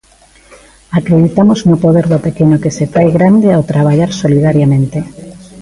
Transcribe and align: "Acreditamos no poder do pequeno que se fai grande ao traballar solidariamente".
"Acreditamos 0.99 1.59
no 1.69 1.75
poder 1.85 2.05
do 2.11 2.19
pequeno 2.27 2.61
que 2.63 2.71
se 2.77 2.85
fai 2.93 3.07
grande 3.17 3.47
ao 3.51 3.67
traballar 3.71 4.11
solidariamente". 4.21 4.99